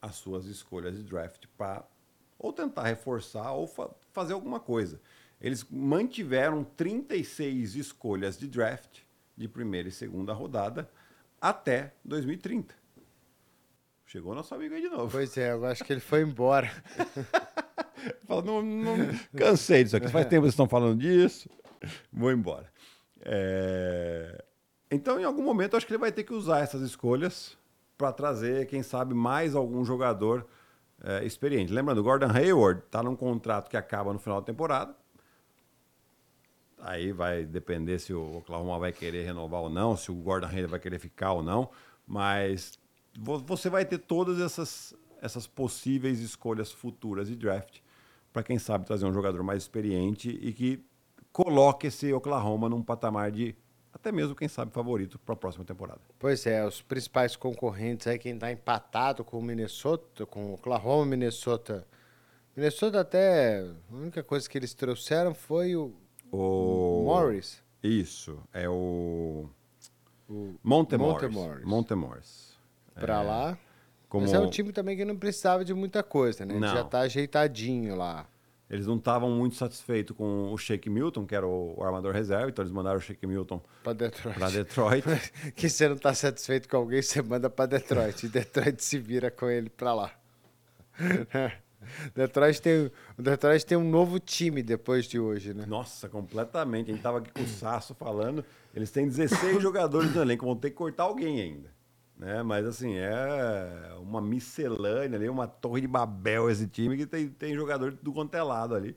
[0.00, 1.84] as suas escolhas de draft para
[2.38, 5.00] ou tentar reforçar ou fa fazer alguma coisa.
[5.40, 9.00] Eles mantiveram 36 escolhas de draft
[9.36, 10.90] de primeira e segunda rodada
[11.40, 12.74] até 2030.
[14.06, 15.10] Chegou nosso amigo aí de novo.
[15.10, 16.70] Pois é, eu acho que ele foi embora.
[18.26, 18.96] Fala, não, não,
[19.36, 20.08] cansei disso aqui.
[20.08, 21.48] Faz tempo que vocês estão falando disso.
[22.12, 22.70] Vou embora.
[23.20, 24.44] É...
[24.90, 27.56] Então, em algum momento, acho que ele vai ter que usar essas escolhas
[27.96, 30.46] para trazer, quem sabe, mais algum jogador
[31.02, 31.72] é, experiente.
[31.72, 34.94] Lembrando, Gordon Hayward está num contrato que acaba no final da temporada.
[36.84, 40.66] Aí vai depender se o Oklahoma vai querer renovar ou não, se o Gordon Hayward
[40.66, 41.70] vai querer ficar ou não.
[42.04, 42.76] Mas
[43.16, 47.78] você vai ter todas essas, essas possíveis escolhas futuras de draft
[48.32, 50.84] para quem sabe trazer um jogador mais experiente e que
[51.32, 53.54] coloque esse Oklahoma num patamar de
[53.92, 56.00] até mesmo, quem sabe, favorito para a próxima temporada.
[56.18, 61.06] Pois é, os principais concorrentes aí, quem está empatado com o Minnesota, com o Oklahoma,
[61.06, 61.86] Minnesota.
[62.56, 65.94] Minnesota até, a única coisa que eles trouxeram foi o,
[66.32, 67.04] o...
[67.04, 67.62] Morris.
[67.82, 69.48] Isso, é o,
[70.28, 70.54] o.
[70.62, 71.64] Montemorris.
[71.64, 72.56] Montemorris.
[72.94, 73.26] Para é...
[73.26, 73.58] lá.
[74.08, 74.26] Como...
[74.26, 76.54] Mas é um time também que não precisava de muita coisa, né?
[76.54, 78.26] Ele já está ajeitadinho lá.
[78.72, 82.48] Eles não estavam muito satisfeitos com o Shake Milton, que era o, o armador reserva,
[82.48, 84.38] então eles mandaram o Shake Milton para Detroit.
[84.38, 85.04] Pra Detroit.
[85.54, 88.24] que você não está satisfeito com alguém, você manda para Detroit.
[88.24, 90.12] e Detroit se vira com ele para lá.
[92.14, 95.64] Detroit tem, o Detroit tem um novo time depois de hoje, né?
[95.66, 96.86] Nossa, completamente.
[96.86, 98.44] A gente estava aqui com o Sasso falando.
[98.74, 101.70] Eles têm 16 jogadores no elenco, vão ter que cortar alguém ainda.
[102.16, 102.42] Né?
[102.42, 107.54] Mas assim, é uma miscelânea ali, uma torre de Babel esse time que tem, tem
[107.54, 108.96] jogador do quanto é lado ali.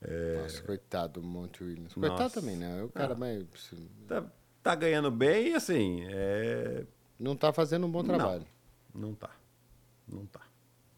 [0.00, 0.42] É...
[0.42, 1.94] Nossa, coitado do Monte Williams.
[1.94, 2.40] Coitado Nossa.
[2.40, 2.82] também, né?
[2.82, 3.44] O cara ah, mais.
[4.06, 4.24] Tá,
[4.62, 6.04] tá, ganhando bem e assim.
[6.08, 6.84] É...
[7.18, 8.46] Não tá fazendo um bom trabalho.
[8.94, 9.30] Não, não tá.
[10.06, 10.40] Não tá.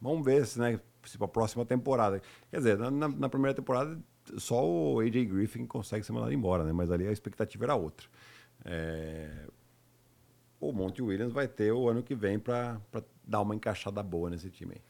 [0.01, 2.21] Vamos ver se, né, se pra próxima temporada.
[2.51, 3.99] Quer dizer, na, na primeira temporada,
[4.39, 6.73] só o AJ Griffin consegue ser mandado embora, né?
[6.73, 8.07] Mas ali a expectativa era outra.
[8.65, 9.31] É...
[10.61, 12.81] o Monte Williams vai ter o ano que vem para
[13.25, 14.81] dar uma encaixada boa nesse time aí.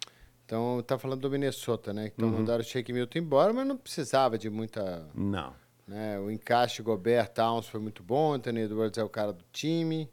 [0.45, 2.07] Então, tá falando do Minnesota, né?
[2.15, 2.37] Então, Uhum.
[2.39, 5.09] mandaram o Shake Milton embora, mas não precisava de muita...
[5.13, 5.53] Não.
[5.87, 6.19] né?
[6.21, 10.09] O encaixe Gobert Towns foi muito bom, Anthony Edwards é o cara do time,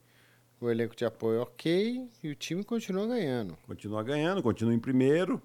[0.60, 3.56] o elenco de apoio é ok, e o time continua ganhando.
[3.68, 5.40] Continua ganhando, continua em primeiro.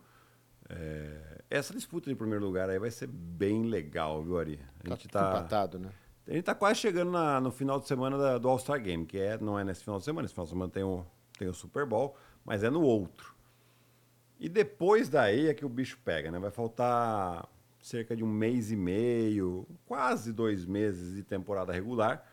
[0.68, 4.60] É, essa disputa de primeiro lugar aí vai ser bem legal, viu, Ari?
[4.80, 5.90] A Tá gente tudo tá, empatado, né?
[6.26, 9.18] a gente tá quase chegando na- no final de semana da- do All-Star Game, que
[9.18, 11.04] é, não é nesse final de semana, esse final de semana tem o,
[11.38, 13.34] tem o Super Bowl, mas é no outro.
[14.38, 16.38] E depois daí é que o bicho pega, né?
[16.38, 17.48] Vai faltar
[17.80, 22.24] cerca de um mês e meio, quase dois meses de temporada regular,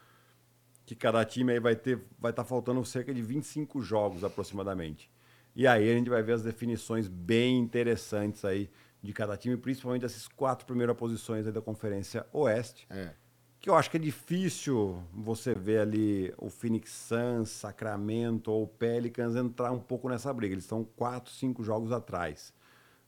[0.85, 5.09] que cada time aí vai ter, vai estar faltando cerca de 25 jogos aproximadamente.
[5.55, 8.69] E aí a gente vai ver as definições bem interessantes aí
[9.01, 13.11] de cada time, principalmente dessas quatro primeiras posições aí da Conferência Oeste É.
[13.59, 19.35] que eu acho que é difícil você ver ali o Phoenix Suns, Sacramento ou Pelicans
[19.35, 20.53] entrar um pouco nessa briga.
[20.53, 22.53] Eles estão quatro, cinco jogos atrás,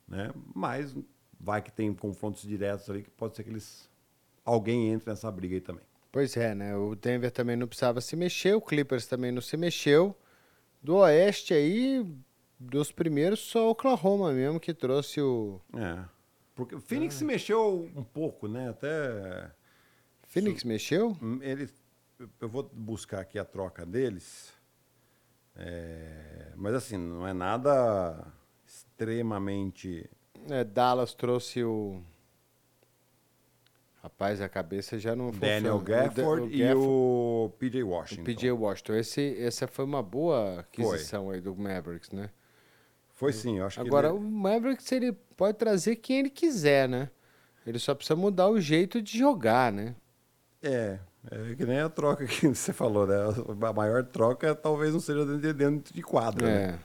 [0.08, 0.32] né?
[0.56, 0.96] Mas
[1.40, 3.90] vai que tem confrontos diretos ali que pode ser que eles
[4.46, 5.84] alguém entre nessa briga aí também.
[6.12, 6.76] Pois é, né?
[6.76, 10.16] O Denver também não precisava se mexer, o Clippers também não se mexeu.
[10.82, 12.06] Do Oeste aí,
[12.60, 15.62] dos primeiros, só o Oklahoma mesmo que trouxe o...
[15.76, 16.04] É.
[16.56, 18.70] Porque o Phoenix se mexeu um pouco, né?
[18.70, 19.52] Até
[20.24, 21.16] Phoenix mexeu?
[21.22, 21.72] Hum, Eles,
[22.42, 24.52] eu vou buscar aqui a troca deles.
[25.56, 28.26] É, mas assim, não é nada
[28.66, 30.10] extremamente.
[30.50, 32.02] É, Dallas trouxe o...
[34.02, 35.48] Rapaz, a cabeça já não foi...
[35.48, 38.22] Daniel Gafford e o PJ Washington.
[38.22, 38.94] O PJ Washington.
[38.96, 42.30] Esse, essa foi uma boa aquisição aí do Mavericks, né?
[43.18, 44.16] Foi sim, eu acho Agora, que.
[44.16, 47.10] o Mavericks ele pode trazer quem ele quiser, né?
[47.66, 49.96] Ele só precisa mudar o jeito de jogar, né?
[50.62, 51.00] Ele, é,
[51.32, 53.16] é que nem a troca que você falou, né?
[53.68, 56.80] A maior troca talvez não seja dentro de, quadra, né?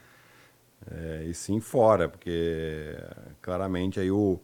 [0.88, 1.20] É.
[1.20, 2.96] É, e sim fora, porque
[3.42, 4.40] claramente aí o,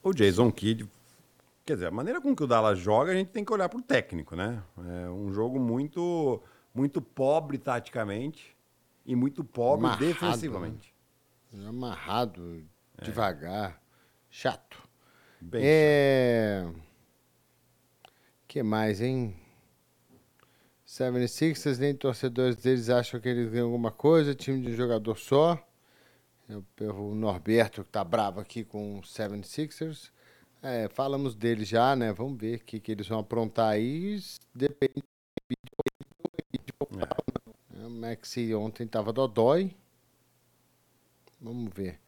[0.00, 0.88] o Jason Kidd,
[1.66, 3.80] quer dizer, a maneira com que o Dallas joga, a gente tem que olhar para
[3.80, 4.62] o técnico, né?
[4.78, 6.40] É um jogo muito,
[6.72, 8.56] muito pobre taticamente
[9.04, 10.94] e muito pobre Amarrado, defensivamente.
[11.66, 12.64] Amarrado,
[13.02, 13.80] devagar,
[14.28, 14.78] chato.
[15.40, 16.72] Bem é.
[18.46, 19.36] que mais, hein?
[20.86, 25.58] 76ers, nem torcedores deles acham que eles ganham alguma coisa, time de um jogador só.
[26.48, 30.10] É o- Norberto que tá bravo aqui com o 76ers.
[30.60, 32.12] É, falamos deles já, né?
[32.12, 34.18] Vamos ver o que, que eles vão aprontar aí.
[34.54, 35.02] Depende.
[36.98, 37.19] É, O
[37.90, 39.74] Maxi ontem tava dodói.
[41.40, 41.98] Vamos ver.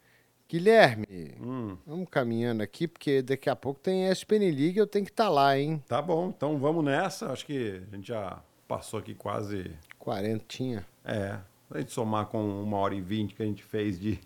[0.49, 5.11] Guilherme, Hum, vamos caminhando aqui, porque daqui a pouco tem ESPN League eu tenho que
[5.11, 5.83] estar lá, hein?
[5.88, 7.33] tá bom, então vamos nessa.
[7.33, 10.87] Acho que a gente já passou aqui quase Quarentinha.
[11.05, 14.21] É, se a gente somar com uma hora e vinte que a gente fez de,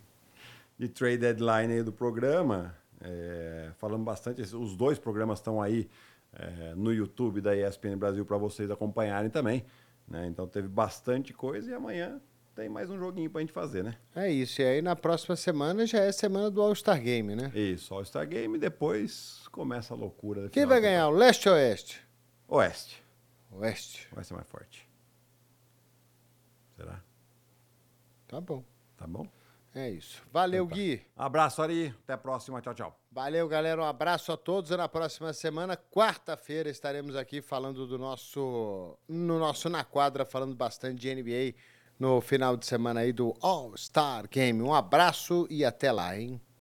[0.77, 5.87] de trade deadline aí do programa, é, falando bastante, os dois programas estão aí
[6.33, 9.63] é, no YouTube da ESPN Brasil para vocês acompanharem também.
[10.07, 10.27] Né?
[10.27, 12.21] Então teve bastante coisa e amanhã
[12.55, 13.95] tem mais um joguinho para a gente fazer, né?
[14.15, 14.61] É isso.
[14.61, 17.51] E aí na próxima semana já é semana do All-Star Game, né?
[17.53, 20.49] Isso, All-Star Game, depois começa a loucura.
[20.49, 22.01] Quem vai ganhar, o Leste ou Oeste?
[22.47, 23.03] Oeste,
[23.51, 24.07] Oeste.
[24.11, 24.87] vai ser mais forte.
[26.75, 27.03] Será?
[28.27, 28.63] Tá bom.
[28.95, 29.27] Tá bom?
[29.75, 30.23] É isso.
[30.31, 31.05] Valeu, Gui.
[31.15, 31.93] Abraço, Ari.
[32.03, 32.59] Até a próxima.
[32.61, 32.99] Tchau, tchau.
[33.17, 33.81] Valeu, galera.
[33.81, 34.69] Um abraço a todos.
[34.69, 38.95] Na próxima semana, quarta-feira, estaremos aqui falando do nosso.
[39.09, 41.55] No nosso Na Quadra, falando bastante de NBA
[41.99, 44.61] no final de semana aí do All-Star Game.
[44.61, 46.39] Um abraço e até lá, hein?